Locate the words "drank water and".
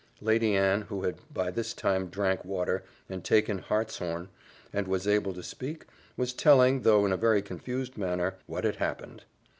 2.09-3.23